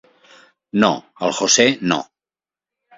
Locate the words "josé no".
1.43-2.03